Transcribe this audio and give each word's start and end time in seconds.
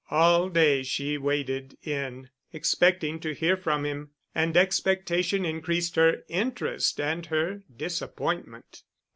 All 0.09 0.49
day 0.49 0.81
she 0.81 1.19
waited 1.19 1.77
in, 1.83 2.31
expecting 2.51 3.19
to 3.19 3.35
hear 3.35 3.55
from 3.55 3.85
him, 3.85 4.09
and 4.33 4.57
expectation 4.57 5.45
increased 5.45 5.95
her 5.95 6.23
interest 6.27 6.99
and 6.99 7.23
her 7.27 7.61
disappointment. 7.71 8.81